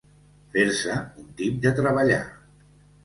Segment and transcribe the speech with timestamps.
[0.53, 2.21] Fer-se un tip de treballar.